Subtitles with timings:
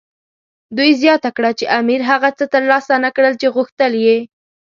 [0.77, 4.17] دوی زیاته کړه چې امیر هغه څه ترلاسه نه کړل چې غوښتل یې.